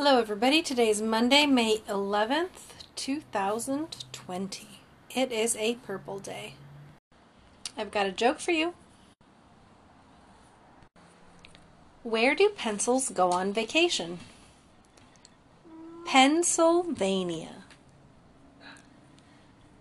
[0.00, 0.62] Hello, everybody.
[0.62, 4.68] Today is Monday, May 11th, 2020.
[5.10, 6.54] It is a purple day.
[7.76, 8.74] I've got a joke for you.
[12.04, 14.20] Where do pencils go on vacation?
[16.06, 17.64] Pennsylvania.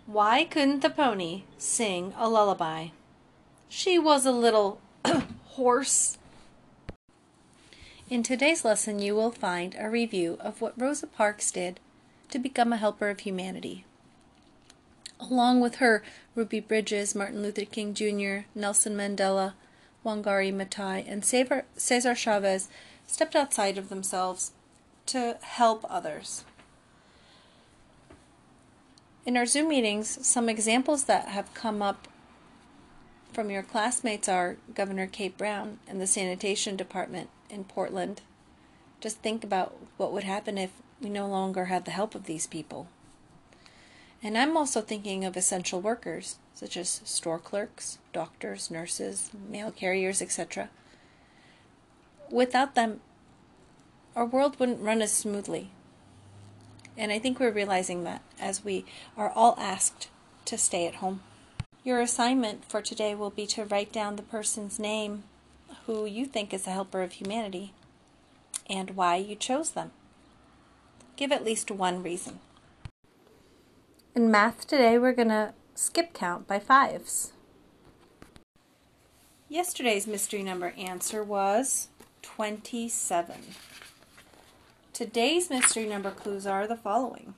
[0.08, 2.88] Why couldn't the pony sing a lullaby?
[3.70, 4.82] She was a little
[5.50, 6.18] hoarse.
[8.10, 11.82] In today's lesson, you will find a review of what Rosa Parks did
[12.30, 13.84] to become a helper of humanity.
[15.20, 19.56] Along with her, Ruby Bridges, Martin Luther King Jr., Nelson Mandela,
[20.06, 22.70] Wangari Maathai, and Cesar Chavez
[23.08, 24.54] stepped outside of themselves
[25.08, 26.46] to help others.
[29.26, 32.08] In our Zoom meetings, some examples that have come up
[33.34, 38.22] from your classmates are Governor Kate Brown and the sanitation department in Portland.
[39.00, 42.48] Just think about what would happen if we no longer had the help of these
[42.48, 42.88] people.
[44.24, 50.22] And I'm also thinking of essential workers, such as store clerks, doctors, nurses, mail carriers,
[50.22, 50.70] etc.
[52.32, 53.02] Without them,
[54.16, 55.70] our world wouldn't run as smoothly.
[56.98, 58.86] And I think we're realizing that as we
[59.16, 60.10] are all asked
[60.46, 61.22] to stay at home.
[61.84, 65.24] Your assignment for today will be to write down the person's name
[65.86, 67.74] who you think is a helper of humanity
[68.70, 69.92] and why you chose them.
[71.16, 72.40] Give at least one reason.
[74.16, 77.34] In math today, we're going to skip count by fives.
[79.50, 81.88] Yesterday's mystery number answer was
[82.22, 83.36] 27.
[84.92, 87.36] Today's mystery number clues are the following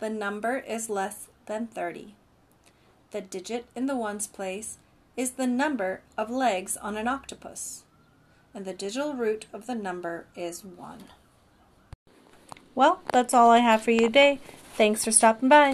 [0.00, 2.14] the number is less than 30.
[3.10, 4.78] The digit in the ones place
[5.20, 7.84] is the number of legs on an octopus,
[8.54, 10.98] and the digital root of the number is 1.
[12.74, 14.38] Well, that's all I have for you today.
[14.76, 15.68] Thanks for stopping by.